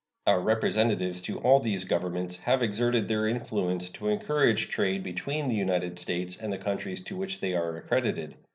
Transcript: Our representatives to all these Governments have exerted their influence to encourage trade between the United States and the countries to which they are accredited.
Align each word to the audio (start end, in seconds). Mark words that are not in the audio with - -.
Our 0.25 0.41
representatives 0.41 1.21
to 1.21 1.37
all 1.37 1.59
these 1.59 1.83
Governments 1.83 2.37
have 2.39 2.63
exerted 2.63 3.07
their 3.07 3.27
influence 3.27 3.87
to 3.89 4.07
encourage 4.07 4.67
trade 4.69 5.03
between 5.03 5.47
the 5.47 5.53
United 5.55 5.99
States 5.99 6.35
and 6.37 6.51
the 6.51 6.57
countries 6.57 7.01
to 7.01 7.15
which 7.15 7.39
they 7.39 7.53
are 7.53 7.77
accredited. 7.77 8.33